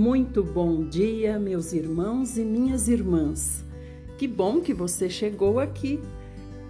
Muito 0.00 0.42
bom 0.42 0.82
dia, 0.82 1.38
meus 1.38 1.74
irmãos 1.74 2.38
e 2.38 2.40
minhas 2.42 2.88
irmãs. 2.88 3.62
Que 4.16 4.26
bom 4.26 4.62
que 4.62 4.72
você 4.72 5.10
chegou 5.10 5.60
aqui. 5.60 6.00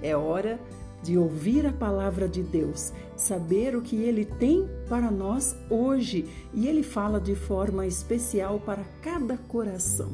É 0.02 0.16
hora 0.16 0.58
de 1.00 1.16
ouvir 1.16 1.64
a 1.64 1.72
palavra 1.72 2.28
de 2.28 2.42
Deus, 2.42 2.92
saber 3.14 3.76
o 3.76 3.82
que 3.82 3.94
ele 3.94 4.24
tem 4.24 4.68
para 4.88 5.12
nós 5.12 5.56
hoje 5.70 6.26
e 6.52 6.66
ele 6.66 6.82
fala 6.82 7.20
de 7.20 7.36
forma 7.36 7.86
especial 7.86 8.58
para 8.58 8.82
cada 9.00 9.36
coração. 9.36 10.10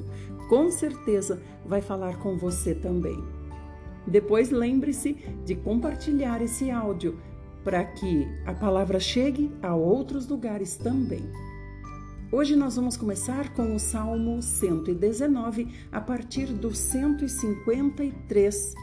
Com 0.51 0.71
certeza 0.71 1.41
vai 1.65 1.81
falar 1.81 2.19
com 2.19 2.37
você 2.37 2.75
também. 2.75 3.17
Depois 4.07 4.51
lembre-se 4.51 5.15
de 5.43 5.55
compartilhar 5.55 6.43
esse 6.43 6.71
áudio 6.71 7.19
para 7.65 7.83
que 7.83 8.29
a 8.45 8.53
palavra 8.53 9.01
chegue 9.01 9.51
a 9.63 9.75
outros 9.75 10.29
lugares 10.29 10.77
também. 10.77 11.23
Hoje 12.37 12.53
nós 12.55 12.77
vamos 12.77 12.99
começar 12.99 13.55
com 13.55 13.75
o 13.75 13.79
Salmo 13.79 14.43
119 14.43 15.69
a 15.91 16.03
partir 16.03 16.53
do 16.53 16.75
153 16.75 18.75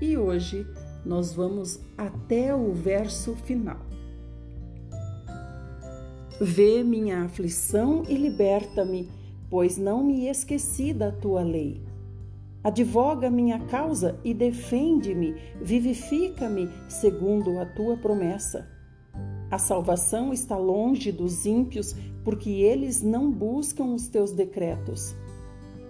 e 0.00 0.16
hoje 0.16 0.66
nós 1.04 1.34
vamos 1.34 1.78
até 1.94 2.54
o 2.54 2.72
verso 2.72 3.36
final. 3.36 3.76
Vê 6.40 6.82
minha 6.82 7.24
aflição 7.24 8.02
e 8.08 8.16
liberta-me, 8.16 9.10
pois 9.50 9.76
não 9.76 10.02
me 10.02 10.26
esqueci 10.26 10.94
da 10.94 11.12
tua 11.12 11.42
lei. 11.42 11.82
Advoga 12.64 13.28
minha 13.28 13.58
causa 13.66 14.18
e 14.24 14.32
defende-me, 14.32 15.34
vivifica-me 15.60 16.70
segundo 16.88 17.60
a 17.60 17.66
tua 17.66 17.98
promessa. 17.98 18.74
A 19.50 19.58
salvação 19.58 20.32
está 20.32 20.56
longe 20.56 21.12
dos 21.12 21.46
ímpios, 21.46 21.94
porque 22.24 22.50
eles 22.50 23.02
não 23.02 23.30
buscam 23.30 23.94
os 23.94 24.08
teus 24.08 24.32
decretos. 24.32 25.14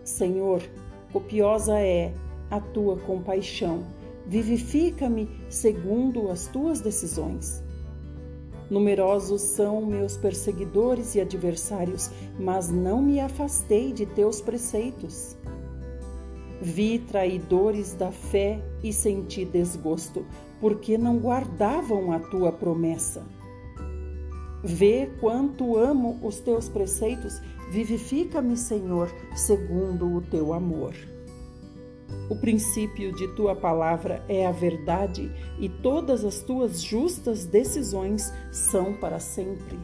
Senhor, 0.04 0.62
copiosa 1.12 1.80
é 1.80 2.12
a 2.50 2.60
tua 2.60 2.96
compaixão, 2.98 3.84
vivifica-me 4.26 5.28
segundo 5.48 6.30
as 6.30 6.48
tuas 6.48 6.80
decisões. 6.80 7.62
Numerosos 8.68 9.40
são 9.42 9.86
meus 9.86 10.16
perseguidores 10.16 11.14
e 11.14 11.20
adversários, 11.20 12.10
mas 12.38 12.68
não 12.68 13.00
me 13.00 13.20
afastei 13.20 13.92
de 13.92 14.04
teus 14.04 14.40
preceitos. 14.40 15.36
Vi 16.60 16.98
traidores 16.98 17.94
da 17.94 18.10
fé 18.10 18.60
e 18.82 18.92
senti 18.92 19.44
desgosto, 19.44 20.26
porque 20.60 20.98
não 20.98 21.18
guardavam 21.18 22.12
a 22.12 22.18
tua 22.18 22.50
promessa. 22.50 23.22
Vê 24.66 25.08
quanto 25.20 25.76
amo 25.76 26.18
os 26.20 26.40
teus 26.40 26.68
preceitos, 26.68 27.40
vivifica-me, 27.70 28.56
Senhor, 28.56 29.08
segundo 29.36 30.12
o 30.12 30.20
teu 30.20 30.52
amor. 30.52 30.92
O 32.28 32.34
princípio 32.34 33.14
de 33.14 33.28
tua 33.36 33.54
palavra 33.54 34.24
é 34.28 34.44
a 34.44 34.50
verdade 34.50 35.30
e 35.60 35.68
todas 35.68 36.24
as 36.24 36.40
tuas 36.40 36.82
justas 36.82 37.44
decisões 37.44 38.32
são 38.50 38.92
para 38.94 39.20
sempre. 39.20 39.78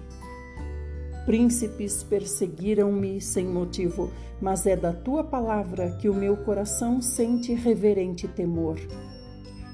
Príncipes 1.27 2.03
perseguiram-me 2.03 3.21
sem 3.21 3.47
motivo, 3.47 4.11
mas 4.41 4.67
é 4.67 4.75
da 4.75 4.93
tua 4.93 5.23
palavra 5.23 5.93
que 5.93 6.09
o 6.09 6.15
meu 6.15 6.39
coração 6.39 7.01
sente 7.01 7.55
reverente 7.55 8.27
temor. 8.27 8.81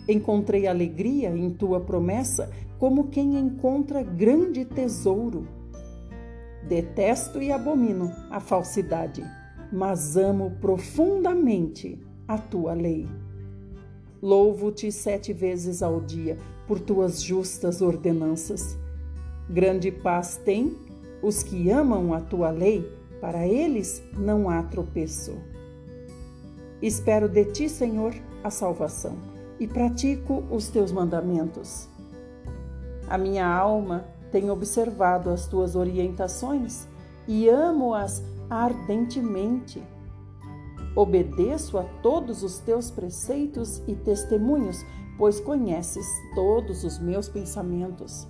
Encontrei 0.06 0.67
alegria 0.67 1.31
em 1.31 1.51
tua 1.51 1.81
promessa, 1.81 2.51
como 2.79 3.09
quem 3.09 3.37
encontra 3.39 4.03
grande 4.03 4.65
tesouro. 4.65 5.47
Detesto 6.67 7.43
e 7.43 7.51
abomino 7.51 8.12
a 8.31 8.41
falsidade, 8.41 9.25
mas 9.73 10.17
amo 10.17 10.53
profundamente 10.61 11.98
a 12.27 12.39
tua 12.39 12.75
lei. 12.75 13.08
Louvo-te 14.23 14.91
sete 14.92 15.33
vezes 15.33 15.83
ao 15.83 16.01
dia 16.01 16.36
por 16.67 16.80
tuas 16.80 17.23
justas 17.23 17.80
ordenanças. 17.80 18.77
Grande 19.48 19.91
paz 19.91 20.36
tem 20.45 20.77
os 21.23 21.42
que 21.42 21.70
amam 21.70 22.13
a 22.13 22.20
tua 22.20 22.51
lei, 22.51 22.86
para 23.20 23.47
eles 23.47 24.02
não 24.17 24.48
há 24.48 24.63
tropeço. 24.63 25.36
Espero 26.81 27.29
de 27.29 27.45
ti, 27.47 27.69
Senhor, 27.69 28.14
a 28.45 28.51
salvação 28.51 29.17
e 29.58 29.67
pratico 29.67 30.45
os 30.51 30.69
teus 30.69 30.92
mandamentos. 30.92 31.89
A 33.08 33.17
minha 33.17 33.46
alma 33.46 34.05
tem 34.30 34.51
observado 34.51 35.30
as 35.30 35.46
tuas 35.46 35.74
orientações 35.74 36.86
e 37.27 37.48
amo-as 37.48 38.23
ardentemente. 38.51 39.83
Obedeço 40.95 41.79
a 41.79 41.85
todos 42.02 42.42
os 42.42 42.58
teus 42.58 42.91
preceitos 42.91 43.83
e 43.86 43.95
testemunhos, 43.95 44.85
pois 45.17 45.41
conheces 45.41 46.07
todos 46.35 46.85
os 46.85 46.98
meus 46.98 47.29
pensamentos. 47.29 48.27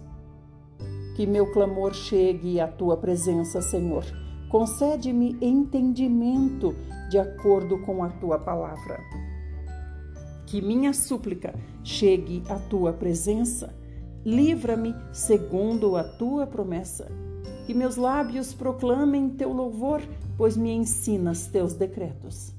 Que 1.16 1.26
meu 1.26 1.50
clamor 1.52 1.94
chegue 1.94 2.60
à 2.60 2.68
tua 2.68 2.96
presença, 2.96 3.60
Senhor. 3.60 4.04
Concede-me 4.50 5.36
entendimento 5.40 6.74
de 7.10 7.18
acordo 7.18 7.78
com 7.80 8.04
a 8.04 8.08
tua 8.08 8.38
palavra 8.38 8.98
que 10.48 10.62
minha 10.62 10.94
súplica 10.94 11.54
chegue 11.84 12.42
à 12.48 12.54
tua 12.56 12.90
presença. 12.90 13.74
Livra-me 14.24 14.94
segundo 15.12 15.96
a 15.96 16.04
tua 16.04 16.46
promessa. 16.46 17.10
Que 17.66 17.74
meus 17.74 17.96
lábios 17.96 18.52
proclamem 18.52 19.30
teu 19.30 19.52
louvor, 19.52 20.00
pois 20.36 20.56
me 20.56 20.72
ensinas 20.72 21.46
teus 21.46 21.74
decretos. 21.74 22.52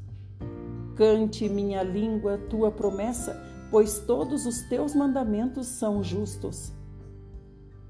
Cante 0.95 1.49
minha 1.49 1.83
língua 1.83 2.37
tua 2.49 2.71
promessa, 2.71 3.41
pois 3.71 3.99
todos 3.99 4.45
os 4.45 4.61
teus 4.63 4.93
mandamentos 4.93 5.67
são 5.67 6.03
justos. 6.03 6.71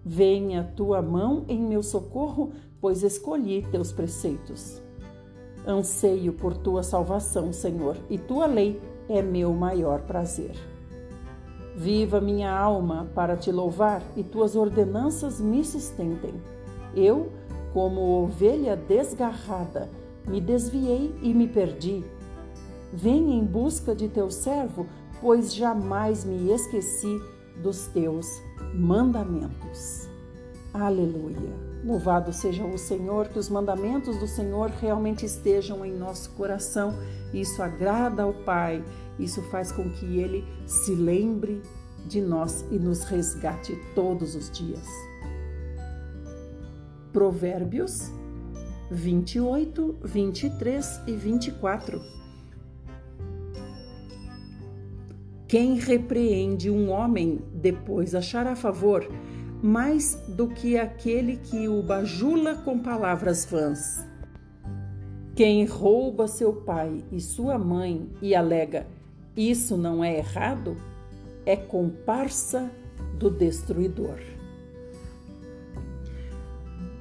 Venha 0.04 0.72
tua 0.76 1.02
mão 1.02 1.46
em 1.48 1.62
meu 1.62 1.84
socorro, 1.84 2.52
pois 2.80 3.04
escolhi 3.04 3.66
teus 3.72 3.92
preceitos. 3.92 4.82
Anseio 5.68 6.34
por 6.34 6.58
tua 6.58 6.84
salvação, 6.84 7.52
Senhor, 7.52 7.98
e 8.10 8.18
tua 8.18 8.46
lei 8.46 8.82
é 9.08 9.22
meu 9.22 9.54
maior 9.54 10.02
prazer. 10.02 10.69
Viva 11.76 12.20
minha 12.20 12.52
alma 12.52 13.10
para 13.14 13.38
te 13.38 13.52
louvar 13.52 14.02
e 14.16 14.24
tuas 14.24 14.56
ordenanças 14.56 15.40
me 15.40 15.64
sustentem. 15.64 16.34
Eu, 16.96 17.32
como 17.74 18.24
ovelha 18.24 18.76
desgarrada, 18.76 19.90
me 20.28 20.42
desviei 20.42 21.16
e 21.22 21.34
me 21.34 21.48
perdi. 21.48 22.04
Vem 22.92 23.38
em 23.38 23.46
busca 23.46 23.96
de 23.96 24.08
teu 24.08 24.30
servo, 24.30 24.88
pois 25.22 25.54
jamais 25.54 26.26
me 26.26 26.52
esqueci 26.52 27.22
dos 27.62 27.88
teus 27.88 28.26
mandamentos. 28.74 30.08
Aleluia. 30.74 31.69
Louvado 31.84 32.34
seja 32.34 32.64
o 32.66 32.78
Senhor, 32.78 33.30
que 33.30 33.40
os 33.40 33.50
mandamentos 33.50 34.18
do 34.20 34.28
Senhor 34.28 34.70
realmente 34.70 35.26
estejam 35.26 35.86
em 35.86 35.94
nosso 35.94 36.32
coração. 36.32 36.94
Isso 37.34 37.64
agrada 37.64 38.24
ao 38.24 38.34
Pai, 38.34 38.84
isso 39.18 39.42
faz 39.44 39.72
com 39.72 39.90
que 39.90 40.20
Ele 40.20 40.46
se 40.66 40.94
lembre 40.94 41.62
de 42.06 42.22
nós 42.22 42.66
e 42.70 42.78
nos 42.78 43.04
resgate 43.04 43.78
todos 43.96 44.36
os 44.36 44.52
dias. 44.52 44.86
Provérbios 47.14 48.12
28, 48.92 50.00
23 50.04 51.02
e 51.08 51.12
24. 51.14 52.02
Quem 55.48 55.76
repreende 55.76 56.70
um 56.70 56.90
homem 56.90 57.40
depois 57.54 58.14
achará 58.14 58.56
favor 58.56 59.08
mais 59.62 60.16
do 60.28 60.48
que 60.48 60.78
aquele 60.78 61.38
que 61.38 61.68
o 61.68 61.82
bajula 61.82 62.56
com 62.56 62.80
palavras 62.80 63.46
vãs. 63.46 64.06
Quem 65.36 65.66
rouba 65.66 66.28
seu 66.28 66.54
pai 66.54 67.04
e 67.12 67.20
sua 67.20 67.58
mãe 67.58 68.10
e 68.22 68.36
alega 68.36 68.86
isso 69.40 69.78
não 69.78 70.04
é 70.04 70.18
errado, 70.18 70.76
é 71.46 71.56
comparsa 71.56 72.70
do 73.18 73.30
destruidor. 73.30 74.20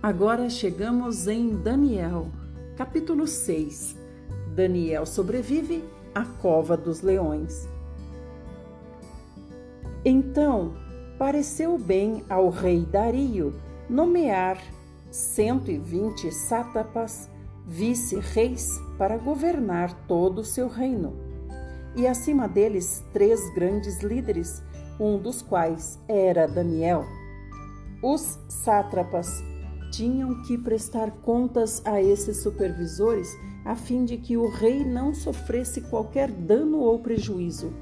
Agora 0.00 0.49
chegamos 0.49 1.26
em 1.26 1.56
Daniel, 1.56 2.28
capítulo 2.76 3.26
6. 3.26 3.96
Daniel 4.54 5.04
sobrevive 5.04 5.82
à 6.14 6.25
cova 6.25 6.76
dos 6.76 7.00
leões. 7.00 7.69
Então 10.04 10.75
pareceu 11.18 11.76
bem 11.76 12.24
ao 12.30 12.48
rei 12.48 12.86
Dario 12.86 13.52
nomear 13.90 14.56
120 15.10 16.30
sátrapas, 16.30 17.28
vice-reis, 17.66 18.68
para 18.96 19.16
governar 19.16 19.92
todo 20.06 20.40
o 20.40 20.44
seu 20.44 20.68
reino. 20.68 21.16
E 21.96 22.06
acima 22.06 22.46
deles, 22.46 23.04
três 23.12 23.52
grandes 23.54 24.00
líderes, 24.00 24.62
um 25.00 25.18
dos 25.18 25.42
quais 25.42 25.98
era 26.06 26.46
Daniel. 26.46 27.04
Os 28.02 28.38
sátrapas 28.48 29.42
tinham 29.90 30.42
que 30.42 30.56
prestar 30.56 31.10
contas 31.22 31.82
a 31.84 32.00
esses 32.00 32.42
supervisores 32.42 33.28
a 33.64 33.74
fim 33.74 34.04
de 34.04 34.18
que 34.18 34.36
o 34.36 34.48
rei 34.48 34.84
não 34.84 35.12
sofresse 35.12 35.80
qualquer 35.80 36.30
dano 36.30 36.78
ou 36.78 36.98
prejuízo. 37.00 37.72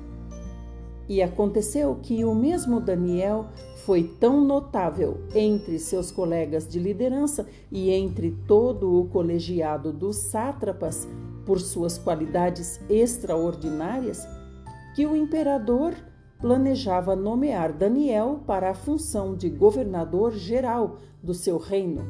E 1.08 1.22
aconteceu 1.22 1.96
que 2.02 2.24
o 2.24 2.34
mesmo 2.34 2.80
Daniel 2.80 3.46
foi 3.84 4.02
tão 4.02 4.44
notável 4.44 5.20
entre 5.34 5.78
seus 5.78 6.10
colegas 6.10 6.66
de 6.66 6.78
liderança 6.78 7.46
e 7.70 7.90
entre 7.90 8.32
todo 8.46 9.00
o 9.00 9.06
colegiado 9.06 9.92
dos 9.92 10.16
sátrapas 10.16 11.06
por 11.44 11.60
suas 11.60 11.96
qualidades 11.96 12.80
extraordinárias 12.90 14.26
que 14.96 15.06
o 15.06 15.14
imperador 15.14 15.94
planejava 16.40 17.14
nomear 17.14 17.72
Daniel 17.72 18.40
para 18.46 18.70
a 18.70 18.74
função 18.74 19.36
de 19.36 19.48
governador 19.48 20.32
geral 20.32 20.98
do 21.22 21.32
seu 21.32 21.56
reino. 21.56 22.04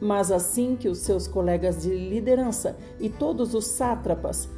Mas 0.00 0.30
assim 0.30 0.76
que 0.76 0.88
os 0.88 0.98
seus 0.98 1.26
colegas 1.26 1.82
de 1.82 1.90
liderança 1.90 2.76
e 2.98 3.08
todos 3.08 3.54
os 3.54 3.66
sátrapas 3.66 4.48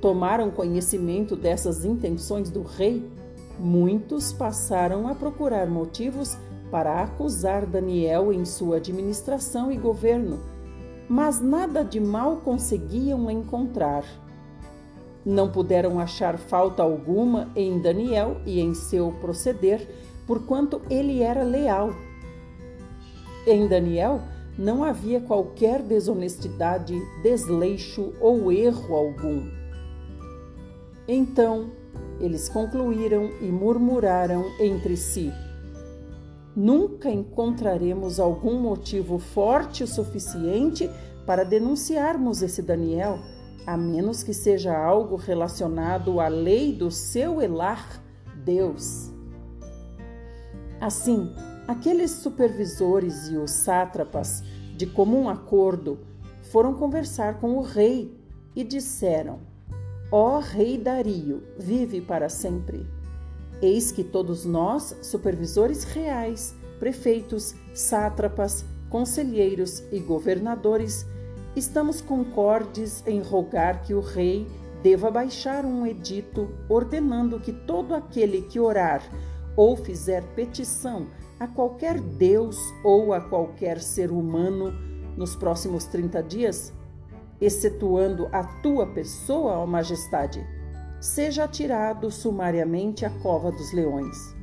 tomaram 0.00 0.50
conhecimento 0.50 1.36
dessas 1.36 1.84
intenções 1.84 2.50
do 2.50 2.62
rei, 2.62 3.10
muitos 3.58 4.32
passaram 4.32 5.06
a 5.06 5.14
procurar 5.14 5.66
motivos 5.66 6.36
para 6.70 7.02
acusar 7.02 7.66
Daniel 7.66 8.32
em 8.32 8.44
sua 8.44 8.76
administração 8.76 9.72
e 9.72 9.76
governo, 9.76 10.38
mas 11.08 11.40
nada 11.40 11.84
de 11.84 11.98
mal 11.98 12.36
conseguiam 12.36 13.30
encontrar. 13.30 14.04
Não 15.24 15.50
puderam 15.50 15.98
achar 15.98 16.38
falta 16.38 16.82
alguma 16.82 17.50
em 17.54 17.80
Daniel 17.80 18.40
e 18.46 18.60
em 18.60 18.72
seu 18.74 19.12
proceder, 19.20 19.86
porquanto 20.26 20.80
ele 20.88 21.22
era 21.22 21.42
leal. 21.42 21.90
Em 23.46 23.66
Daniel 23.66 24.20
não 24.56 24.84
havia 24.84 25.20
qualquer 25.20 25.82
desonestidade, 25.82 26.94
desleixo 27.22 28.12
ou 28.20 28.52
erro 28.52 28.94
algum. 28.94 29.59
Então 31.12 31.72
eles 32.20 32.48
concluíram 32.48 33.32
e 33.40 33.46
murmuraram 33.46 34.44
entre 34.60 34.96
si: 34.96 35.32
Nunca 36.54 37.10
encontraremos 37.10 38.20
algum 38.20 38.60
motivo 38.60 39.18
forte 39.18 39.82
o 39.82 39.88
suficiente 39.88 40.88
para 41.26 41.44
denunciarmos 41.44 42.42
esse 42.42 42.62
Daniel, 42.62 43.18
a 43.66 43.76
menos 43.76 44.22
que 44.22 44.32
seja 44.32 44.76
algo 44.76 45.16
relacionado 45.16 46.20
à 46.20 46.28
lei 46.28 46.72
do 46.72 46.92
seu 46.92 47.42
Elar, 47.42 48.00
Deus. 48.44 49.10
Assim, 50.80 51.34
aqueles 51.66 52.12
supervisores 52.12 53.28
e 53.28 53.36
os 53.36 53.50
sátrapas, 53.50 54.44
de 54.76 54.86
comum 54.86 55.28
acordo, 55.28 55.98
foram 56.52 56.72
conversar 56.72 57.40
com 57.40 57.56
o 57.56 57.62
rei 57.62 58.16
e 58.54 58.62
disseram: 58.62 59.49
Ó 60.12 60.40
Rei 60.40 60.76
Dario, 60.76 61.44
vive 61.56 62.00
para 62.00 62.28
sempre. 62.28 62.84
Eis 63.62 63.92
que 63.92 64.02
todos 64.02 64.44
nós, 64.44 64.96
supervisores 65.02 65.84
reais, 65.84 66.52
prefeitos, 66.80 67.54
sátrapas, 67.72 68.64
conselheiros 68.88 69.84
e 69.92 70.00
governadores, 70.00 71.06
estamos 71.54 72.00
concordes 72.00 73.06
em 73.06 73.22
rogar 73.22 73.82
que 73.84 73.94
o 73.94 74.00
rei 74.00 74.48
deva 74.82 75.12
baixar 75.12 75.64
um 75.64 75.86
edito 75.86 76.50
ordenando 76.68 77.38
que 77.38 77.52
todo 77.52 77.94
aquele 77.94 78.42
que 78.42 78.58
orar 78.58 79.08
ou 79.54 79.76
fizer 79.76 80.24
petição 80.34 81.06
a 81.38 81.46
qualquer 81.46 82.00
Deus 82.00 82.58
ou 82.82 83.12
a 83.12 83.20
qualquer 83.20 83.80
ser 83.80 84.10
humano 84.10 84.72
nos 85.16 85.36
próximos 85.36 85.84
30 85.84 86.20
dias 86.24 86.72
excetuando 87.40 88.28
a 88.32 88.44
tua 88.44 88.86
pessoa, 88.86 89.58
ó 89.58 89.66
majestade, 89.66 90.46
seja 91.00 91.44
atirado 91.44 92.10
sumariamente 92.10 93.06
à 93.06 93.10
cova 93.10 93.50
dos 93.50 93.72
leões. 93.72 94.34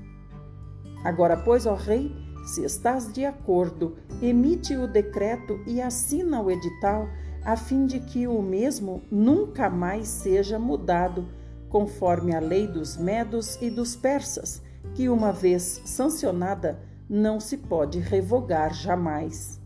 Agora, 1.03 1.37
pois, 1.37 1.65
ó 1.65 1.75
rei, 1.75 2.11
se 2.45 2.63
estás 2.63 3.11
de 3.11 3.25
acordo, 3.25 3.97
emite 4.21 4.75
o 4.75 4.87
decreto 4.87 5.59
e 5.67 5.81
assina 5.81 6.41
o 6.41 6.49
edital, 6.49 7.07
a 7.43 7.55
fim 7.55 7.85
de 7.85 7.99
que 7.99 8.27
o 8.27 8.41
mesmo 8.41 9.01
nunca 9.11 9.69
mais 9.69 10.07
seja 10.07 10.57
mudado, 10.57 11.27
conforme 11.69 12.35
a 12.35 12.39
lei 12.39 12.65
dos 12.65 12.97
medos 12.97 13.57
e 13.61 13.69
dos 13.69 13.95
persas, 13.95 14.61
que 14.95 15.09
uma 15.09 15.31
vez 15.31 15.81
sancionada 15.85 16.79
não 17.09 17.39
se 17.39 17.57
pode 17.57 17.99
revogar 17.99 18.73
jamais. 18.73 19.61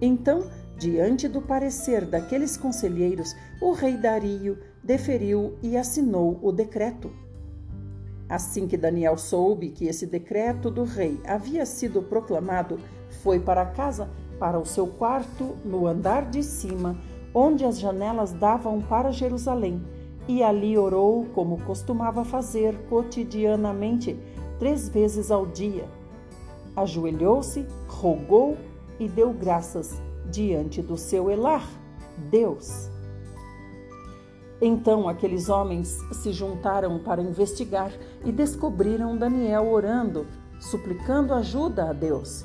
Então, 0.00 0.48
Diante 0.80 1.28
do 1.28 1.42
parecer 1.42 2.06
daqueles 2.06 2.56
conselheiros, 2.56 3.36
o 3.60 3.72
rei 3.72 3.98
Dario 3.98 4.56
deferiu 4.82 5.58
e 5.62 5.76
assinou 5.76 6.40
o 6.40 6.50
decreto. 6.50 7.10
Assim 8.26 8.66
que 8.66 8.78
Daniel 8.78 9.18
soube 9.18 9.68
que 9.72 9.84
esse 9.84 10.06
decreto 10.06 10.70
do 10.70 10.84
rei 10.84 11.20
havia 11.26 11.66
sido 11.66 12.00
proclamado, 12.00 12.78
foi 13.22 13.38
para 13.38 13.66
casa, 13.66 14.08
para 14.38 14.58
o 14.58 14.64
seu 14.64 14.86
quarto, 14.86 15.54
no 15.66 15.86
andar 15.86 16.30
de 16.30 16.42
cima, 16.42 16.96
onde 17.34 17.62
as 17.62 17.78
janelas 17.78 18.32
davam 18.32 18.80
para 18.80 19.12
Jerusalém, 19.12 19.84
e 20.26 20.42
ali 20.42 20.78
orou 20.78 21.26
como 21.34 21.60
costumava 21.60 22.24
fazer 22.24 22.74
cotidianamente, 22.88 24.18
três 24.58 24.88
vezes 24.88 25.30
ao 25.30 25.44
dia. 25.44 25.84
Ajoelhou-se, 26.74 27.66
rogou 27.86 28.56
e 28.98 29.06
deu 29.06 29.30
graças 29.30 30.00
diante 30.30 30.80
do 30.80 30.96
seu 30.96 31.30
Elar, 31.30 31.66
Deus. 32.30 32.88
Então 34.60 35.08
aqueles 35.08 35.48
homens 35.48 35.98
se 36.12 36.32
juntaram 36.32 36.98
para 36.98 37.22
investigar 37.22 37.92
e 38.24 38.30
descobriram 38.30 39.16
Daniel 39.16 39.70
orando, 39.70 40.26
suplicando 40.60 41.32
ajuda 41.32 41.90
a 41.90 41.92
Deus. 41.92 42.44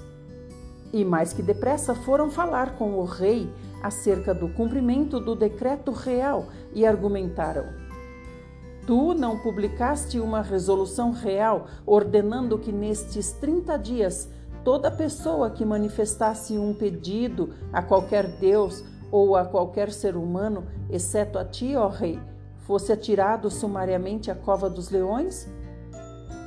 E 0.93 1.03
mais 1.03 1.33
que 1.33 1.41
depressa 1.41 1.93
foram 1.93 2.31
falar 2.31 2.77
com 2.77 2.93
o 2.93 3.03
rei 3.03 3.51
acerca 3.83 4.33
do 4.33 4.47
cumprimento 4.47 5.19
do 5.19 5.35
decreto 5.35 5.91
real 5.91 6.47
e 6.73 6.85
argumentaram: 6.85 7.65
Tu 8.87 9.13
não 9.13 9.37
publicaste 9.39 10.19
uma 10.19 10.41
resolução 10.41 11.11
real 11.11 11.67
ordenando 11.85 12.57
que 12.57 12.71
nestes 12.71 13.33
30 13.33 13.77
dias 13.77 14.29
toda 14.65 14.89
pessoa 14.89 15.51
que 15.51 15.63
manifestasse 15.63 16.57
um 16.57 16.73
pedido 16.73 17.53
a 17.71 17.83
qualquer 17.83 18.27
Deus 18.39 18.83
ou 19.11 19.35
a 19.35 19.45
qualquer 19.45 19.91
ser 19.91 20.17
humano, 20.17 20.65
exceto 20.89 21.37
a 21.37 21.45
ti, 21.45 21.75
ó 21.75 21.87
rei, 21.87 22.19
fosse 22.65 22.91
atirado 22.91 23.51
sumariamente 23.51 24.31
à 24.31 24.35
cova 24.35 24.67
dos 24.67 24.89
leões? 24.89 25.47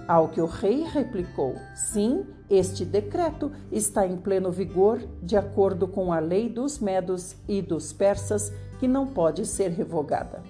Ao 0.08 0.28
que 0.28 0.40
o 0.40 0.46
rei 0.46 0.82
replicou: 0.82 1.54
Sim, 1.76 2.26
este 2.50 2.84
decreto 2.84 3.52
está 3.70 4.04
em 4.04 4.16
pleno 4.16 4.50
vigor, 4.50 5.00
de 5.22 5.36
acordo 5.36 5.86
com 5.86 6.12
a 6.12 6.18
lei 6.18 6.48
dos 6.48 6.80
medos 6.80 7.36
e 7.46 7.62
dos 7.62 7.92
persas, 7.92 8.52
que 8.80 8.88
não 8.88 9.06
pode 9.06 9.46
ser 9.46 9.70
revogada. 9.70 10.42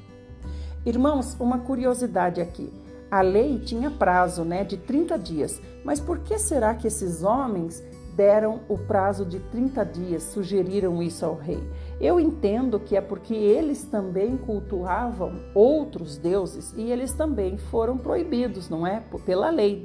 Irmãos, 0.87 1.37
uma 1.39 1.59
curiosidade 1.59 2.41
aqui. 2.41 2.73
A 3.11 3.23
lei 3.23 3.59
tinha 3.59 3.91
prazo 3.91 4.45
né, 4.45 4.65
de 4.65 4.77
30 4.77 5.19
dias, 5.19 5.61
mas 5.83 5.99
por 5.99 6.19
que 6.19 6.39
será 6.39 6.75
que 6.75 6.87
esses 6.87 7.23
homens 7.23 7.83
deram 8.15 8.61
o 8.69 8.77
prazo 8.77 9.25
de 9.25 9.39
30 9.39 9.85
dias, 9.85 10.23
sugeriram 10.25 11.03
isso 11.03 11.25
ao 11.25 11.35
rei? 11.35 11.63
Eu 11.99 12.21
entendo 12.21 12.79
que 12.79 12.97
é 12.97 13.01
porque 13.01 13.35
eles 13.35 13.85
também 13.85 14.37
cultuavam 14.37 15.41
outros 15.55 16.19
deuses 16.19 16.75
e 16.77 16.91
eles 16.91 17.13
também 17.15 17.57
foram 17.57 17.97
proibidos, 17.97 18.69
não 18.69 18.87
é? 18.87 19.03
Pela 19.25 19.49
lei 19.51 19.83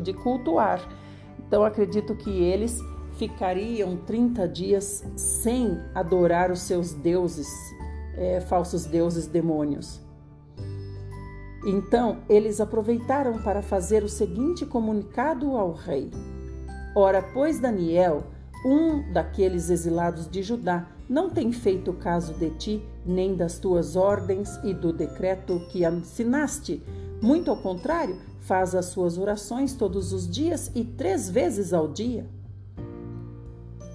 de 0.00 0.14
cultuar. 0.14 0.80
Então 1.38 1.64
acredito 1.64 2.14
que 2.16 2.30
eles 2.30 2.78
ficariam 3.18 3.96
30 3.98 4.48
dias 4.48 5.04
sem 5.14 5.78
adorar 5.94 6.50
os 6.50 6.62
seus 6.62 6.92
deuses, 6.92 7.48
é, 8.16 8.40
falsos 8.40 8.86
deuses 8.86 9.26
demônios. 9.26 10.01
Então 11.64 12.18
eles 12.28 12.60
aproveitaram 12.60 13.38
para 13.42 13.62
fazer 13.62 14.02
o 14.02 14.08
seguinte 14.08 14.66
comunicado 14.66 15.56
ao 15.56 15.72
rei: 15.72 16.10
Ora, 16.94 17.22
pois 17.22 17.60
Daniel, 17.60 18.24
um 18.64 19.12
daqueles 19.12 19.70
exilados 19.70 20.28
de 20.28 20.42
Judá, 20.42 20.88
não 21.08 21.30
tem 21.30 21.52
feito 21.52 21.92
caso 21.92 22.32
de 22.34 22.50
ti, 22.50 22.82
nem 23.04 23.34
das 23.34 23.58
tuas 23.58 23.96
ordens 23.96 24.58
e 24.64 24.72
do 24.72 24.92
decreto 24.92 25.60
que 25.70 25.84
assinaste. 25.84 26.82
Muito 27.20 27.50
ao 27.50 27.56
contrário, 27.56 28.18
faz 28.40 28.74
as 28.74 28.86
suas 28.86 29.16
orações 29.18 29.74
todos 29.74 30.12
os 30.12 30.28
dias 30.28 30.70
e 30.74 30.84
três 30.84 31.30
vezes 31.30 31.72
ao 31.72 31.88
dia. 31.88 32.26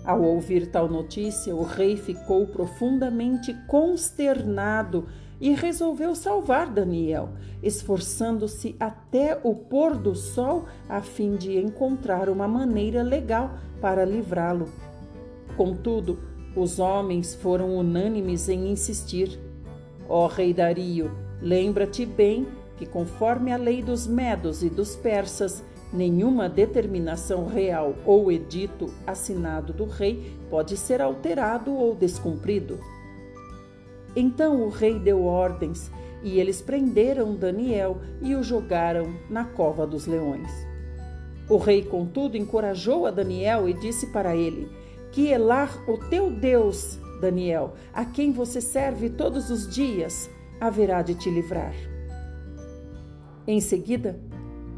Ao 0.06 0.22
ouvir 0.22 0.72
tal 0.72 0.88
notícia, 0.88 1.54
o 1.54 1.64
rei 1.64 1.98
ficou 1.98 2.48
profundamente 2.48 3.54
consternado 3.68 5.06
e 5.39 5.53
resolveu 5.53 6.15
salvar 6.15 6.70
Daniel, 6.72 7.29
esforçando-se 7.62 8.75
até 8.79 9.39
o 9.44 9.53
pôr 9.53 9.96
do 9.96 10.15
sol 10.15 10.65
a 10.89 11.01
fim 11.01 11.36
de 11.36 11.58
encontrar 11.58 12.29
uma 12.29 12.48
maneira 12.48 13.03
legal 13.03 13.51
para 13.79 14.03
livrá-lo. 14.03 14.70
Contudo, 15.56 16.20
os 16.56 16.79
homens 16.79 17.36
foram 17.36 17.75
unânimes 17.77 18.50
em 18.50 18.72
insistir. 18.72 19.39
Ó 20.10 20.27
rei 20.27 20.53
Dario, 20.53 21.12
lembra-te 21.41 22.06
bem 22.06 22.48
que, 22.77 22.86
conforme 22.86 23.51
a 23.51 23.58
lei 23.58 23.82
dos 23.82 24.08
medos 24.08 24.63
e 24.63 24.70
dos 24.70 24.96
persas, 24.96 25.63
nenhuma 25.91 26.50
determinação 26.50 27.46
real 27.46 27.96
ou 28.06 28.32
edito 28.32 28.94
assinado 29.06 29.72
do 29.72 29.86
rei 29.86 30.34
pode 30.50 30.75
ser 30.77 31.01
alterado 31.01 31.74
ou 31.74 31.96
descumprido. 31.96 32.79
Então 34.20 34.64
o 34.64 34.70
rei 34.70 34.98
deu 34.98 35.26
ordens 35.26 35.92
e 36.24 36.40
eles 36.40 36.60
prenderam 36.60 37.36
Daniel 37.36 38.02
e 38.20 38.34
o 38.34 38.42
jogaram 38.42 39.14
na 39.30 39.46
cova 39.46 39.86
dos 39.86 40.08
leões. 40.08 40.50
O 41.48 41.58
rei, 41.58 41.84
contudo, 41.84 42.36
encorajou 42.36 43.06
a 43.06 43.12
Daniel 43.12 43.70
e 43.70 43.74
disse 43.76 44.08
para 44.08 44.36
ele: 44.36 44.72
Que 45.12 45.28
Elar, 45.28 45.88
o 45.88 46.00
teu 46.10 46.32
Deus, 46.32 46.98
Daniel, 47.22 47.76
a 47.94 48.04
quem 48.06 48.32
você 48.32 48.60
serve 48.60 49.08
todos 49.08 49.52
os 49.52 49.70
dias, 49.70 50.28
haverá 50.60 51.04
de 51.04 51.14
te 51.14 51.30
livrar. 51.30 51.76
Em 53.46 53.62
seguida, 53.62 54.20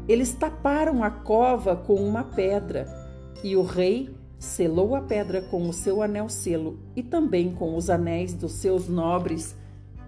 eles 0.06 0.34
taparam 0.34 1.02
a 1.02 1.10
cova 1.10 1.74
com 1.74 1.94
uma 1.94 2.24
pedra 2.24 2.86
e 3.42 3.56
o 3.56 3.62
rei 3.62 4.14
selou 4.40 4.96
a 4.96 5.02
pedra 5.02 5.42
com 5.42 5.68
o 5.68 5.72
seu 5.72 6.02
anel-selo 6.02 6.78
e 6.96 7.02
também 7.02 7.52
com 7.52 7.76
os 7.76 7.90
anéis 7.90 8.32
dos 8.32 8.52
seus 8.52 8.88
nobres, 8.88 9.54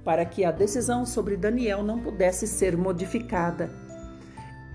para 0.03 0.25
que 0.25 0.43
a 0.43 0.51
decisão 0.51 1.05
sobre 1.05 1.37
Daniel 1.37 1.83
não 1.83 2.01
pudesse 2.01 2.49
ser 2.49 2.75
modificada. 2.75 3.71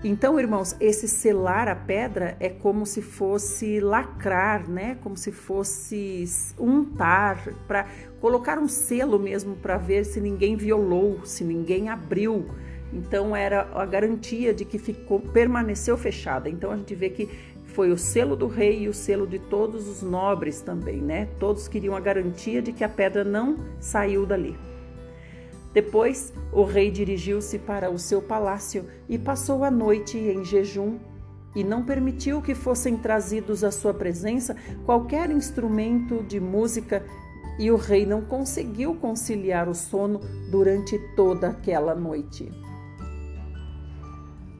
Então, 0.02 0.38
irmãos, 0.38 0.76
esse 0.78 1.08
selar 1.08 1.66
a 1.66 1.74
pedra 1.74 2.36
é 2.38 2.48
como 2.48 2.86
se 2.86 3.02
fosse 3.02 3.80
lacrar, 3.80 4.70
né? 4.70 4.96
Como 5.02 5.16
se 5.16 5.32
fosse 5.32 6.24
untar, 6.56 7.52
para 7.66 7.88
colocar 8.20 8.60
um 8.60 8.68
selo 8.68 9.18
mesmo 9.18 9.56
para 9.56 9.76
ver 9.76 10.04
se 10.04 10.20
ninguém 10.20 10.56
violou, 10.56 11.26
se 11.26 11.42
ninguém 11.42 11.88
abriu. 11.88 12.46
Então 12.92 13.36
era 13.36 13.68
a 13.74 13.84
garantia 13.84 14.54
de 14.54 14.64
que 14.64 14.78
ficou 14.78 15.20
permaneceu 15.20 15.96
fechada. 15.96 16.48
Então 16.48 16.70
a 16.70 16.76
gente 16.76 16.94
vê 16.94 17.10
que 17.10 17.28
foi 17.78 17.92
o 17.92 17.96
selo 17.96 18.34
do 18.34 18.48
rei 18.48 18.80
e 18.80 18.88
o 18.88 18.92
selo 18.92 19.24
de 19.24 19.38
todos 19.38 19.86
os 19.86 20.02
nobres 20.02 20.60
também, 20.60 21.00
né? 21.00 21.28
Todos 21.38 21.68
queriam 21.68 21.94
a 21.94 22.00
garantia 22.00 22.60
de 22.60 22.72
que 22.72 22.82
a 22.82 22.88
pedra 22.88 23.22
não 23.22 23.56
saiu 23.78 24.26
dali. 24.26 24.58
Depois, 25.72 26.32
o 26.52 26.64
rei 26.64 26.90
dirigiu-se 26.90 27.56
para 27.56 27.88
o 27.88 27.96
seu 27.96 28.20
palácio 28.20 28.84
e 29.08 29.16
passou 29.16 29.62
a 29.62 29.70
noite 29.70 30.18
em 30.18 30.44
jejum 30.44 30.98
e 31.54 31.62
não 31.62 31.84
permitiu 31.84 32.42
que 32.42 32.52
fossem 32.52 32.96
trazidos 32.96 33.62
à 33.62 33.70
sua 33.70 33.94
presença 33.94 34.56
qualquer 34.84 35.30
instrumento 35.30 36.24
de 36.24 36.40
música, 36.40 37.06
e 37.60 37.70
o 37.70 37.76
rei 37.76 38.04
não 38.04 38.22
conseguiu 38.22 38.96
conciliar 38.96 39.68
o 39.68 39.74
sono 39.74 40.20
durante 40.50 40.98
toda 41.14 41.50
aquela 41.50 41.94
noite. 41.94 42.50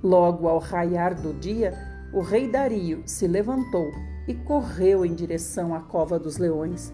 Logo 0.05 0.47
ao 0.47 0.61
raiar 0.61 1.21
do 1.21 1.33
dia, 1.33 1.88
o 2.13 2.21
rei 2.21 2.49
Dario 2.49 3.03
se 3.05 3.27
levantou 3.27 3.93
e 4.27 4.35
correu 4.35 5.05
em 5.05 5.15
direção 5.15 5.75
à 5.75 5.81
cova 5.81 6.19
dos 6.19 6.39
leões. 6.39 6.93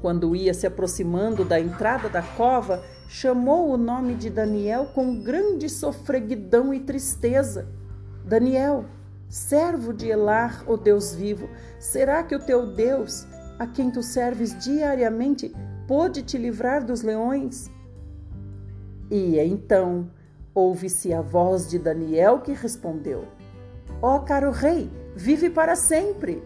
Quando 0.00 0.34
ia 0.36 0.52
se 0.52 0.66
aproximando 0.66 1.44
da 1.44 1.58
entrada 1.60 2.08
da 2.08 2.22
cova, 2.22 2.82
chamou 3.08 3.70
o 3.70 3.76
nome 3.76 4.14
de 4.14 4.28
Daniel 4.30 4.86
com 4.94 5.22
grande 5.22 5.68
sofreguidão 5.68 6.74
e 6.74 6.80
tristeza. 6.80 7.68
Daniel, 8.24 8.84
servo 9.28 9.92
de 9.92 10.08
Elar, 10.08 10.64
o 10.68 10.76
Deus 10.76 11.14
vivo, 11.14 11.48
será 11.78 12.22
que 12.22 12.34
o 12.34 12.40
teu 12.40 12.66
Deus, 12.66 13.26
a 13.58 13.66
quem 13.66 13.90
tu 13.90 14.02
serves 14.02 14.56
diariamente, 14.62 15.54
pôde 15.86 16.22
te 16.22 16.36
livrar 16.36 16.84
dos 16.84 17.02
leões? 17.02 17.70
E 19.10 19.38
então 19.38 20.10
ouve-se 20.54 21.12
a 21.12 21.20
voz 21.20 21.68
de 21.68 21.78
Daniel 21.78 22.40
que 22.40 22.52
respondeu: 22.52 23.24
Ó 24.02 24.16
oh, 24.16 24.20
caro 24.20 24.50
rei, 24.50 24.90
vive 25.14 25.48
para 25.48 25.74
sempre. 25.74 26.42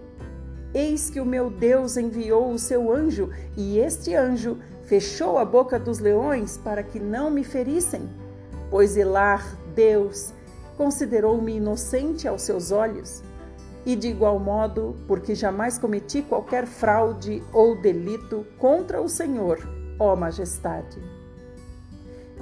Eis 0.72 1.10
que 1.10 1.20
o 1.20 1.26
meu 1.26 1.50
Deus 1.50 1.96
enviou 1.96 2.52
o 2.52 2.58
seu 2.58 2.92
anjo, 2.92 3.30
e 3.56 3.78
este 3.78 4.14
anjo 4.14 4.58
fechou 4.84 5.36
a 5.36 5.44
boca 5.44 5.78
dos 5.78 5.98
leões 5.98 6.56
para 6.56 6.82
que 6.82 7.00
não 7.00 7.30
me 7.30 7.42
ferissem. 7.42 8.08
Pois 8.70 8.96
Elar, 8.96 9.56
Deus, 9.74 10.32
considerou-me 10.76 11.56
inocente 11.56 12.28
aos 12.28 12.42
seus 12.42 12.70
olhos. 12.70 13.22
E 13.84 13.96
de 13.96 14.08
igual 14.08 14.38
modo, 14.38 14.94
porque 15.08 15.34
jamais 15.34 15.76
cometi 15.76 16.22
qualquer 16.22 16.66
fraude 16.66 17.42
ou 17.52 17.80
delito 17.80 18.46
contra 18.58 19.00
o 19.00 19.08
Senhor, 19.08 19.58
ó 19.98 20.14
Majestade. 20.14 21.02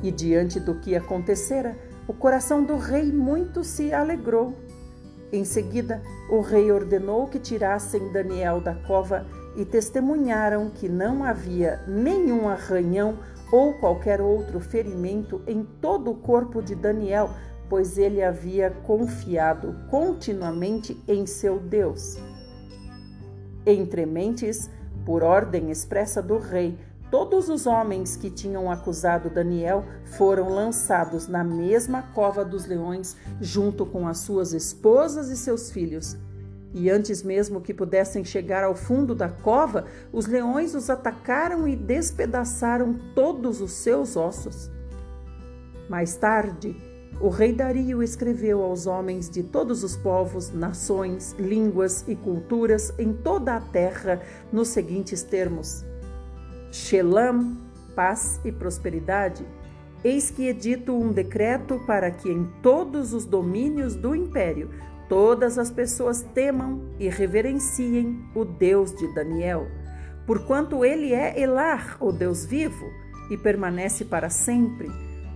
E 0.03 0.11
diante 0.11 0.61
do 0.61 0.75
que 0.75 0.95
acontecera, 0.95 1.79
o 2.07 2.13
coração 2.13 2.63
do 2.63 2.77
rei 2.77 3.11
muito 3.11 3.65
se 3.65 3.93
alegrou 3.93 4.55
em 5.33 5.45
seguida, 5.45 6.03
o 6.31 6.41
rei 6.41 6.73
ordenou 6.73 7.27
que 7.27 7.39
tirassem 7.39 8.11
Daniel 8.13 8.61
da 8.61 8.75
cova 8.75 9.27
e 9.57 9.65
testemunharam 9.65 10.71
que 10.71 10.89
não 10.89 11.23
havia 11.23 11.81
nenhum 11.87 12.49
arranhão 12.49 13.19
ou 13.53 13.75
qualquer 13.75 14.21
outro 14.21 14.61
ferimento 14.61 15.43
em 15.47 15.65
todo 15.81 16.11
o 16.11 16.17
corpo 16.17 16.63
de 16.63 16.75
Daniel, 16.75 17.31
pois 17.69 17.99
ele 17.99 18.23
havia 18.23 18.71
confiado 18.71 19.75
continuamente 19.91 20.97
em 21.07 21.27
seu 21.27 21.59
Deus. 21.59 22.19
Entre 23.67 24.07
mentes, 24.07 24.71
por 25.05 25.23
ordem 25.23 25.71
expressa 25.71 26.23
do 26.23 26.39
rei, 26.39 26.79
Todos 27.11 27.49
os 27.49 27.67
homens 27.67 28.17
que 28.17 28.31
tinham 28.31 28.71
acusado 28.71 29.31
Daniel 29.31 29.85
foram 30.17 30.51
lançados 30.51 31.27
na 31.27 31.43
mesma 31.43 32.03
cova 32.15 32.45
dos 32.45 32.67
leões, 32.67 33.17
junto 33.41 33.87
com 33.87 34.07
as 34.07 34.19
suas 34.19 34.53
esposas 34.53 35.31
e 35.31 35.37
seus 35.37 35.71
filhos. 35.71 36.17
E 36.75 36.91
antes 36.91 37.23
mesmo 37.23 37.63
que 37.63 37.73
pudessem 37.73 38.25
chegar 38.25 38.63
ao 38.63 38.75
fundo 38.75 39.15
da 39.15 39.29
cova, 39.29 39.87
os 40.13 40.27
leões 40.27 40.75
os 40.75 40.91
atacaram 40.91 41.67
e 41.67 41.75
despedaçaram 41.75 42.95
todos 43.15 43.63
os 43.63 43.73
seus 43.73 44.15
ossos. 44.15 44.71
Mais 45.89 46.15
tarde, 46.17 46.77
o 47.21 47.31
rei 47.31 47.55
Dario 47.55 48.03
escreveu 48.03 48.63
aos 48.63 48.87
homens 48.87 49.31
de 49.31 49.43
todos 49.43 49.83
os 49.83 49.97
povos, 49.97 50.53
nações, 50.53 51.35
línguas 51.39 52.05
e 52.07 52.15
culturas 52.15 52.93
em 52.99 53.15
toda 53.15 53.57
a 53.57 53.61
terra 53.61 54.21
nos 54.53 54.69
seguintes 54.69 55.23
termos: 55.23 55.85
Shelam, 56.71 57.57
paz 57.95 58.41
e 58.45 58.53
prosperidade, 58.53 59.45
eis 60.05 60.31
que 60.31 60.47
edito 60.47 60.95
um 60.95 61.11
decreto 61.11 61.81
para 61.87 62.11
que 62.11 62.31
em 62.31 62.45
todos 62.63 63.13
os 63.13 63.25
domínios 63.25 63.95
do 63.95 64.15
império 64.15 64.71
todas 65.09 65.59
as 65.59 65.71
pessoas 65.71 66.23
temam 66.35 66.83
e 66.99 67.09
reverenciem 67.09 68.23
o 68.35 68.45
Deus 68.45 68.95
de 68.95 69.13
Daniel, 69.15 69.67
porquanto 70.27 70.85
ele 70.85 71.15
é 71.15 71.41
Elar, 71.41 71.97
o 71.99 72.13
Deus 72.13 72.45
vivo, 72.45 72.87
e 73.31 73.37
permanece 73.37 74.05
para 74.05 74.31
sempre. 74.31 74.89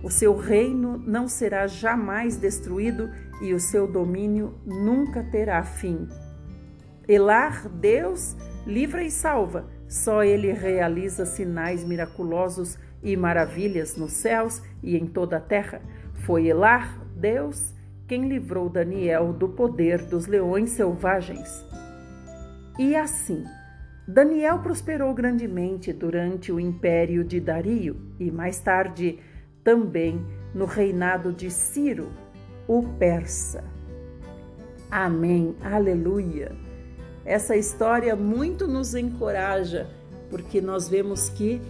O 0.03 0.09
seu 0.09 0.35
reino 0.35 0.97
não 0.97 1.27
será 1.27 1.65
jamais 1.65 2.35
destruído 2.35 3.09
e 3.41 3.53
o 3.53 3.59
seu 3.59 3.87
domínio 3.87 4.53
nunca 4.65 5.23
terá 5.23 5.63
fim. 5.63 6.07
Elar, 7.07 7.67
Deus, 7.69 8.35
livra 8.65 9.03
e 9.03 9.11
salva 9.11 9.67
só 9.93 10.23
ele 10.23 10.51
realiza 10.51 11.23
sinais 11.23 11.83
miraculosos 11.83 12.79
e 13.03 13.15
maravilhas 13.15 13.95
nos 13.95 14.13
céus 14.13 14.59
e 14.81 14.97
em 14.97 15.05
toda 15.05 15.37
a 15.37 15.39
terra. 15.39 15.83
Foi 16.25 16.47
Elar, 16.47 16.99
Deus, 17.15 17.75
quem 18.07 18.27
livrou 18.27 18.69
Daniel 18.69 19.31
do 19.31 19.47
poder 19.49 20.03
dos 20.03 20.25
leões 20.25 20.71
selvagens. 20.71 21.63
E 22.79 22.95
assim, 22.95 23.43
Daniel 24.07 24.63
prosperou 24.63 25.13
grandemente 25.13 25.93
durante 25.93 26.51
o 26.51 26.59
império 26.59 27.23
de 27.23 27.39
Dario 27.39 27.95
e 28.19 28.31
mais 28.31 28.59
tarde 28.59 29.19
também 29.63 30.25
no 30.55 30.65
reinado 30.65 31.31
de 31.31 31.51
Ciro, 31.51 32.11
o 32.67 32.81
persa. 32.97 33.63
Amém. 34.89 35.55
Aleluia. 35.61 36.72
Essa 37.25 37.55
história 37.55 38.15
muito 38.15 38.67
nos 38.67 38.93
encoraja, 38.93 39.89
porque 40.29 40.59
nós 40.59 40.89
vemos 40.89 41.29
que 41.29 41.61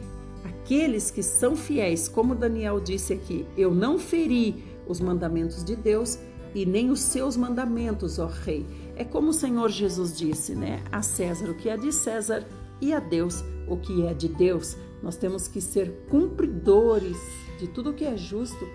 aqueles 0.44 1.12
que 1.12 1.22
são 1.22 1.56
fiéis, 1.56 2.08
como 2.08 2.34
Daniel 2.34 2.80
disse 2.80 3.14
aqui, 3.14 3.46
eu 3.56 3.74
não 3.74 4.00
feri 4.00 4.64
os 4.88 5.00
mandamentos 5.00 5.64
de 5.64 5.76
Deus 5.76 6.18
e 6.56 6.66
nem 6.66 6.90
os 6.90 7.02
seus 7.02 7.38
mandamentos, 7.38 8.20
ó 8.20 8.28
rei. 8.28 8.66
É 8.96 9.04
como 9.04 9.30
o 9.30 9.34
Senhor 9.34 9.70
Jesus 9.70 10.16
disse, 10.16 10.54
né? 10.54 10.84
A 10.92 11.02
César 11.02 11.50
o 11.50 11.56
que 11.56 11.70
é 11.70 11.78
de 11.78 11.92
César 11.92 12.46
e 12.80 12.94
a 12.94 13.00
Deus 13.00 13.44
o 13.68 13.78
que 13.78 14.06
é 14.06 14.14
de 14.14 14.28
Deus. 14.28 14.78
Nós 15.02 15.18
temos 15.18 15.48
que 15.48 15.60
ser 15.60 15.92
cumpridores 16.10 17.18
de 17.60 17.68
tudo 17.68 17.94
que 17.94 18.06
é 18.06 18.16
justo, 18.16 18.68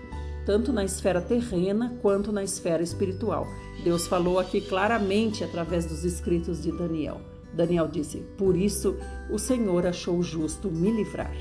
tanto 0.45 0.73
na 0.73 0.83
esfera 0.83 1.21
terrena 1.21 1.95
quanto 2.01 2.31
na 2.31 2.43
esfera 2.43 2.83
espiritual. 2.83 3.47
Deus 3.83 4.07
falou 4.07 4.39
aqui 4.39 4.61
claramente 4.61 5.43
através 5.43 5.85
dos 5.85 6.03
escritos 6.03 6.61
de 6.61 6.71
Daniel. 6.71 7.21
Daniel 7.53 7.87
disse: 7.87 8.19
Por 8.37 8.55
isso 8.55 8.95
o 9.29 9.37
Senhor 9.37 9.85
achou 9.85 10.21
justo 10.21 10.69
me 10.69 10.91
livrar. 10.91 11.35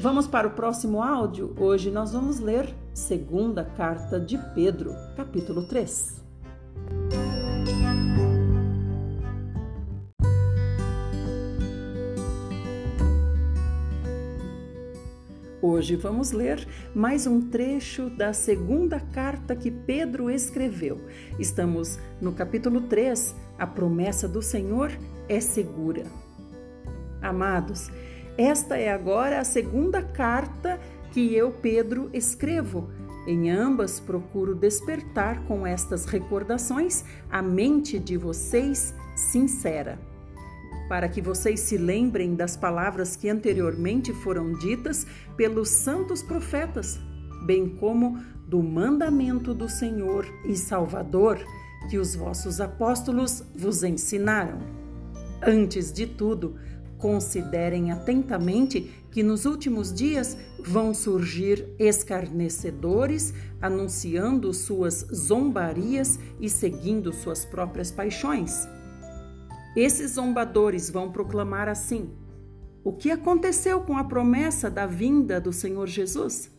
Vamos 0.00 0.26
para 0.26 0.46
o 0.46 0.50
próximo 0.50 1.02
áudio. 1.02 1.54
Hoje 1.58 1.90
nós 1.90 2.12
vamos 2.12 2.38
ler 2.38 2.68
segunda 2.92 3.64
carta 3.64 4.20
de 4.20 4.38
Pedro, 4.54 4.94
capítulo 5.16 5.66
3. 5.66 6.22
Hoje 15.68 15.96
vamos 15.96 16.30
ler 16.30 16.66
mais 16.96 17.26
um 17.26 17.42
trecho 17.42 18.08
da 18.08 18.32
segunda 18.32 18.98
carta 18.98 19.54
que 19.54 19.70
Pedro 19.70 20.30
escreveu. 20.30 20.98
Estamos 21.38 21.98
no 22.22 22.32
capítulo 22.32 22.80
3. 22.80 23.36
A 23.58 23.66
promessa 23.66 24.26
do 24.26 24.40
Senhor 24.40 24.90
é 25.28 25.38
segura. 25.38 26.04
Amados, 27.20 27.90
esta 28.38 28.78
é 28.78 28.90
agora 28.90 29.38
a 29.38 29.44
segunda 29.44 30.00
carta 30.00 30.80
que 31.12 31.34
eu, 31.34 31.50
Pedro, 31.50 32.08
escrevo. 32.14 32.88
Em 33.26 33.50
ambas 33.50 34.00
procuro 34.00 34.54
despertar 34.54 35.44
com 35.44 35.66
estas 35.66 36.06
recordações 36.06 37.04
a 37.30 37.42
mente 37.42 37.98
de 37.98 38.16
vocês 38.16 38.94
sincera 39.14 39.98
para 40.88 41.08
que 41.08 41.20
vocês 41.20 41.60
se 41.60 41.76
lembrem 41.76 42.34
das 42.34 42.56
palavras 42.56 43.16
que 43.16 43.28
anteriormente 43.28 44.12
foram 44.12 44.52
ditas 44.52 45.06
pelos 45.36 45.68
santos 45.68 46.22
profetas, 46.22 46.98
bem 47.44 47.68
como 47.68 48.18
do 48.46 48.62
mandamento 48.62 49.52
do 49.52 49.68
Senhor 49.68 50.26
e 50.44 50.56
Salvador 50.56 51.38
que 51.90 51.98
os 51.98 52.14
vossos 52.14 52.60
apóstolos 52.60 53.42
vos 53.54 53.82
ensinaram. 53.82 54.58
Antes 55.42 55.92
de 55.92 56.06
tudo, 56.06 56.56
considerem 56.98 57.92
atentamente 57.92 58.90
que 59.10 59.22
nos 59.22 59.44
últimos 59.44 59.92
dias 59.92 60.36
vão 60.64 60.94
surgir 60.94 61.68
escarnecedores 61.78 63.34
anunciando 63.60 64.52
suas 64.52 65.06
zombarias 65.14 66.18
e 66.40 66.48
seguindo 66.48 67.12
suas 67.12 67.44
próprias 67.44 67.90
paixões 67.90 68.66
esses 69.76 70.12
zombadores 70.12 70.88
vão 70.90 71.12
proclamar 71.12 71.68
assim: 71.68 72.10
O 72.82 72.92
que 72.92 73.10
aconteceu 73.10 73.80
com 73.82 73.98
a 73.98 74.04
promessa 74.04 74.70
da 74.70 74.86
vinda 74.86 75.38
do 75.38 75.52
Senhor 75.52 75.86
Jesus? 75.86 76.50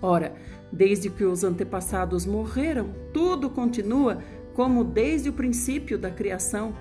Ora, 0.00 0.34
desde 0.72 1.10
que 1.10 1.24
os 1.24 1.42
antepassados 1.42 2.24
morreram, 2.24 2.94
tudo 3.12 3.50
continua 3.50 4.22
como 4.54 4.84
desde 4.84 5.28
o 5.28 5.32
princípio 5.32 5.98
da 5.98 6.10
criação. 6.10 6.74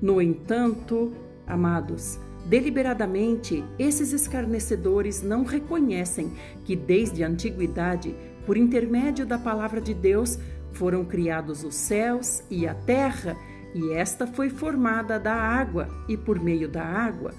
No 0.00 0.20
entanto, 0.20 1.12
amados, 1.46 2.18
deliberadamente 2.46 3.64
esses 3.78 4.12
escarnecedores 4.12 5.22
não 5.22 5.44
reconhecem 5.44 6.32
que 6.64 6.76
desde 6.76 7.24
a 7.24 7.28
antiguidade, 7.28 8.14
por 8.46 8.56
intermédio 8.56 9.24
da 9.24 9.38
palavra 9.38 9.80
de 9.80 9.94
Deus, 9.94 10.38
foram 10.74 11.04
criados 11.04 11.64
os 11.64 11.74
céus 11.74 12.42
e 12.50 12.66
a 12.66 12.74
terra, 12.74 13.36
e 13.74 13.92
esta 13.92 14.26
foi 14.26 14.50
formada 14.50 15.18
da 15.18 15.34
água, 15.34 15.88
e 16.08 16.16
por 16.16 16.38
meio 16.38 16.68
da 16.68 16.84
água. 16.84 17.32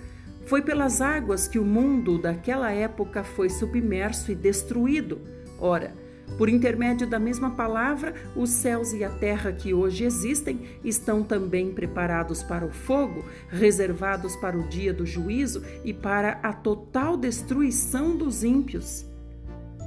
Foi 0.45 0.61
pelas 0.61 1.01
águas 1.01 1.47
que 1.47 1.57
o 1.57 1.65
mundo 1.65 2.17
daquela 2.17 2.71
época 2.71 3.23
foi 3.23 3.49
submerso 3.49 4.31
e 4.31 4.35
destruído. 4.35 5.19
Ora, 5.59 5.93
por 6.37 6.49
intermédio 6.49 7.07
da 7.07 7.17
mesma 7.17 7.51
palavra, 7.51 8.13
os 8.35 8.49
céus 8.49 8.91
e 8.91 9.03
a 9.03 9.09
terra 9.09 9.53
que 9.53 9.73
hoje 9.73 10.03
existem 10.03 10.79
estão 10.83 11.23
também 11.23 11.71
preparados 11.73 12.43
para 12.43 12.65
o 12.65 12.71
fogo, 12.71 13.23
reservados 13.49 14.35
para 14.35 14.57
o 14.57 14.67
dia 14.67 14.93
do 14.93 15.05
juízo 15.05 15.63
e 15.83 15.93
para 15.93 16.39
a 16.43 16.51
total 16.51 17.15
destruição 17.15 18.17
dos 18.17 18.43
ímpios. 18.43 19.05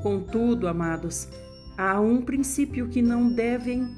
Contudo, 0.03 0.67
amados, 0.67 1.29
há 1.79 2.01
um 2.01 2.21
princípio 2.21 2.89
que 2.89 3.01
não 3.01 3.33
devem 3.33 3.89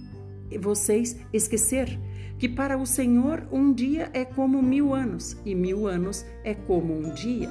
vocês 0.60 1.16
esquecer: 1.32 1.98
que 2.38 2.48
para 2.48 2.76
o 2.76 2.84
Senhor 2.84 3.42
um 3.50 3.72
dia 3.72 4.10
é 4.12 4.24
como 4.24 4.62
mil 4.62 4.94
anos, 4.94 5.36
e 5.44 5.54
mil 5.54 5.86
anos 5.86 6.24
é 6.44 6.54
como 6.54 6.94
um 6.94 7.14
dia. 7.14 7.50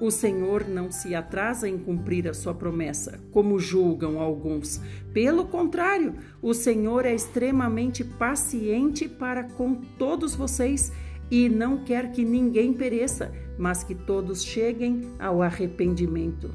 O 0.00 0.10
Senhor 0.10 0.66
não 0.66 0.90
se 0.90 1.14
atrasa 1.14 1.68
em 1.68 1.76
cumprir 1.76 2.26
a 2.26 2.32
sua 2.32 2.54
promessa, 2.54 3.20
como 3.30 3.58
julgam 3.58 4.18
alguns. 4.18 4.80
Pelo 5.12 5.44
contrário, 5.44 6.14
o 6.40 6.54
Senhor 6.54 7.04
é 7.04 7.14
extremamente 7.14 8.02
paciente 8.02 9.06
para 9.06 9.44
com 9.44 9.74
todos 9.74 10.34
vocês 10.34 10.90
e 11.30 11.50
não 11.50 11.84
quer 11.84 12.12
que 12.12 12.24
ninguém 12.24 12.72
pereça, 12.72 13.30
mas 13.58 13.84
que 13.84 13.94
todos 13.94 14.42
cheguem 14.42 15.02
ao 15.18 15.42
arrependimento. 15.42 16.50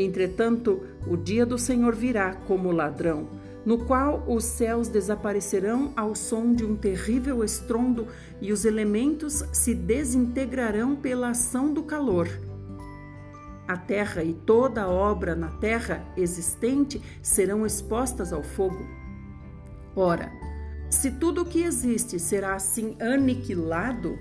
Entretanto, 0.00 0.82
o 1.06 1.16
dia 1.16 1.44
do 1.44 1.58
Senhor 1.58 1.94
virá 1.94 2.34
como 2.34 2.70
ladrão, 2.70 3.28
no 3.64 3.78
qual 3.84 4.24
os 4.26 4.44
céus 4.44 4.88
desaparecerão 4.88 5.92
ao 5.96 6.14
som 6.14 6.54
de 6.54 6.64
um 6.64 6.76
terrível 6.76 7.42
estrondo 7.44 8.06
e 8.40 8.52
os 8.52 8.64
elementos 8.64 9.44
se 9.52 9.74
desintegrarão 9.74 10.96
pela 10.96 11.30
ação 11.30 11.72
do 11.72 11.82
calor. 11.82 12.28
A 13.66 13.76
terra 13.76 14.24
e 14.24 14.32
toda 14.32 14.84
a 14.84 14.88
obra 14.88 15.34
na 15.34 15.48
terra 15.48 16.02
existente 16.16 17.02
serão 17.20 17.66
expostas 17.66 18.32
ao 18.32 18.42
fogo. 18.42 18.86
Ora, 19.94 20.32
se 20.88 21.10
tudo 21.10 21.42
o 21.42 21.44
que 21.44 21.62
existe 21.62 22.18
será 22.18 22.54
assim 22.54 22.96
aniquilado, 22.98 24.18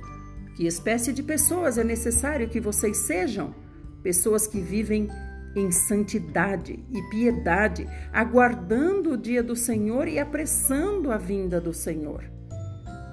que 0.56 0.68
espécie 0.68 1.14
de 1.14 1.24
pessoas 1.24 1.78
é 1.78 1.84
necessário 1.84 2.50
que 2.50 2.60
vocês 2.60 2.98
sejam? 2.98 3.56
Pessoas 4.04 4.48
que 4.48 4.60
vivem 4.60 5.08
em 5.56 5.72
santidade 5.72 6.84
e 6.92 7.02
piedade, 7.10 7.88
aguardando 8.14 9.14
o 9.14 9.18
dia 9.18 9.42
do 9.42 9.56
Senhor 9.56 10.08
e 10.08 10.20
apressando 10.20 11.12
a 11.12 11.18
vinda 11.18 11.60
do 11.60 11.74
Senhor. 11.74 12.24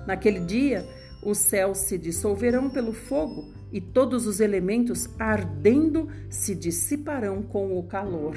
Naquele 0.07 0.40
dia, 0.40 0.87
os 1.23 1.38
céus 1.38 1.79
se 1.79 1.97
dissolverão 1.97 2.68
pelo 2.68 2.92
fogo 2.92 3.53
e 3.73 3.81
todos 3.81 4.27
os 4.27 4.40
elementos 4.40 5.09
ardendo 5.18 6.09
se 6.29 6.55
dissiparão 6.55 7.42
com 7.42 7.79
o 7.79 7.83
calor. 7.85 8.37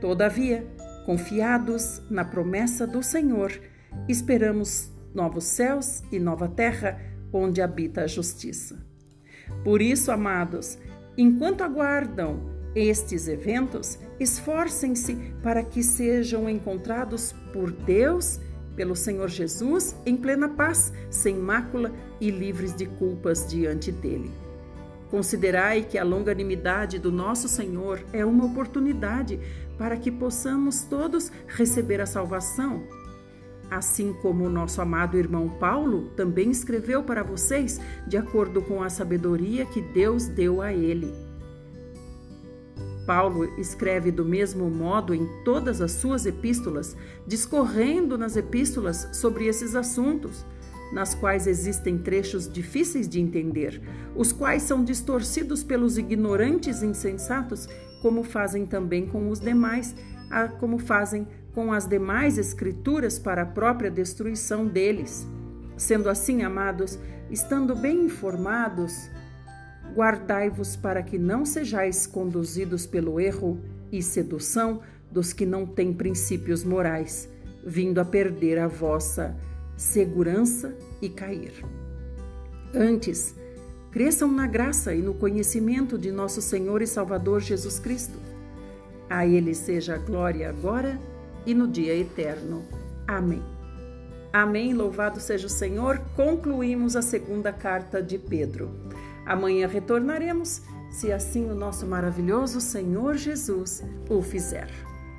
Todavia, 0.00 0.66
confiados 1.06 2.02
na 2.10 2.24
promessa 2.24 2.86
do 2.86 3.02
Senhor, 3.02 3.58
esperamos 4.06 4.92
novos 5.14 5.44
céus 5.44 6.02
e 6.12 6.18
nova 6.18 6.46
terra 6.46 7.00
onde 7.32 7.62
habita 7.62 8.02
a 8.02 8.06
justiça. 8.06 8.84
Por 9.64 9.80
isso, 9.80 10.12
amados, 10.12 10.78
enquanto 11.16 11.62
aguardam 11.62 12.55
estes 12.76 13.26
eventos, 13.26 13.98
esforcem-se 14.20 15.14
para 15.42 15.62
que 15.62 15.82
sejam 15.82 16.48
encontrados 16.48 17.34
por 17.50 17.70
Deus, 17.70 18.38
pelo 18.76 18.94
Senhor 18.94 19.28
Jesus, 19.28 19.96
em 20.04 20.14
plena 20.14 20.50
paz, 20.50 20.92
sem 21.08 21.36
mácula 21.36 21.90
e 22.20 22.30
livres 22.30 22.76
de 22.76 22.84
culpas 22.84 23.48
diante 23.48 23.90
dele. 23.90 24.30
Considerai 25.10 25.82
que 25.84 25.96
a 25.96 26.04
longanimidade 26.04 26.98
do 26.98 27.10
nosso 27.10 27.48
Senhor 27.48 28.04
é 28.12 28.24
uma 28.26 28.44
oportunidade 28.44 29.40
para 29.78 29.96
que 29.96 30.10
possamos 30.10 30.82
todos 30.82 31.32
receber 31.46 32.02
a 32.02 32.06
salvação. 32.06 32.82
Assim 33.70 34.12
como 34.20 34.44
o 34.44 34.50
nosso 34.50 34.82
amado 34.82 35.16
irmão 35.16 35.48
Paulo 35.48 36.10
também 36.14 36.50
escreveu 36.50 37.02
para 37.02 37.22
vocês, 37.22 37.80
de 38.06 38.18
acordo 38.18 38.60
com 38.60 38.82
a 38.82 38.90
sabedoria 38.90 39.64
que 39.64 39.80
Deus 39.80 40.26
deu 40.28 40.60
a 40.60 40.72
ele. 40.74 41.25
Paulo 43.06 43.44
escreve 43.58 44.10
do 44.10 44.24
mesmo 44.24 44.68
modo 44.68 45.14
em 45.14 45.26
todas 45.44 45.80
as 45.80 45.92
suas 45.92 46.26
epístolas, 46.26 46.96
discorrendo 47.26 48.18
nas 48.18 48.36
epístolas 48.36 49.08
sobre 49.12 49.46
esses 49.46 49.76
assuntos, 49.76 50.44
nas 50.92 51.14
quais 51.14 51.46
existem 51.46 51.98
trechos 51.98 52.50
difíceis 52.50 53.08
de 53.08 53.20
entender, 53.20 53.80
os 54.14 54.32
quais 54.32 54.62
são 54.62 54.84
distorcidos 54.84 55.62
pelos 55.62 55.98
ignorantes 55.98 56.82
insensatos, 56.82 57.68
como 58.02 58.22
fazem 58.22 58.66
também 58.66 59.06
com 59.06 59.30
os 59.30 59.40
demais, 59.40 59.94
como 60.58 60.78
fazem 60.78 61.26
com 61.54 61.72
as 61.72 61.86
demais 61.86 62.38
escrituras 62.38 63.18
para 63.18 63.42
a 63.42 63.46
própria 63.46 63.90
destruição 63.90 64.66
deles. 64.66 65.26
Sendo 65.76 66.08
assim, 66.08 66.42
amados, 66.42 66.98
estando 67.30 67.74
bem 67.74 68.04
informados, 68.04 69.10
Guardai-vos 69.96 70.76
para 70.76 71.02
que 71.02 71.18
não 71.18 71.46
sejais 71.46 72.06
conduzidos 72.06 72.86
pelo 72.86 73.18
erro 73.18 73.58
e 73.90 74.02
sedução 74.02 74.82
dos 75.10 75.32
que 75.32 75.46
não 75.46 75.64
têm 75.64 75.90
princípios 75.90 76.62
morais, 76.62 77.26
vindo 77.64 77.98
a 77.98 78.04
perder 78.04 78.58
a 78.58 78.68
vossa 78.68 79.34
segurança 79.74 80.76
e 81.00 81.08
cair. 81.08 81.64
Antes, 82.74 83.34
cresçam 83.90 84.30
na 84.30 84.46
graça 84.46 84.94
e 84.94 85.00
no 85.00 85.14
conhecimento 85.14 85.96
de 85.96 86.12
nosso 86.12 86.42
Senhor 86.42 86.82
e 86.82 86.86
Salvador 86.86 87.40
Jesus 87.40 87.78
Cristo. 87.78 88.18
A 89.08 89.26
Ele 89.26 89.54
seja 89.54 89.94
a 89.94 89.98
glória 89.98 90.50
agora 90.50 91.00
e 91.46 91.54
no 91.54 91.66
dia 91.66 91.94
eterno. 91.96 92.62
Amém. 93.08 93.42
Amém. 94.30 94.74
Louvado 94.74 95.20
seja 95.20 95.46
o 95.46 95.50
Senhor. 95.50 95.98
Concluímos 96.14 96.96
a 96.96 97.00
segunda 97.00 97.50
carta 97.50 98.02
de 98.02 98.18
Pedro. 98.18 98.68
Amanhã 99.26 99.66
retornaremos, 99.66 100.62
se 100.88 101.12
assim 101.12 101.50
o 101.50 101.54
nosso 101.54 101.86
maravilhoso 101.86 102.60
Senhor 102.60 103.16
Jesus 103.16 103.82
o 104.08 104.22
fizer. 104.22 104.70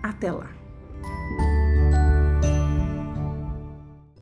Até 0.02 0.32
lá. 0.32 0.50